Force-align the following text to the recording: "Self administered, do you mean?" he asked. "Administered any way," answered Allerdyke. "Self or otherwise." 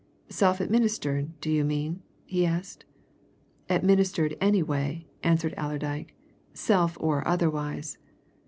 "Self 0.29 0.59
administered, 0.59 1.39
do 1.41 1.51
you 1.51 1.63
mean?" 1.63 2.01
he 2.25 2.43
asked. 2.43 2.85
"Administered 3.69 4.35
any 4.41 4.63
way," 4.63 5.05
answered 5.21 5.53
Allerdyke. 5.57 6.15
"Self 6.55 6.97
or 6.99 7.21
otherwise." 7.27 7.99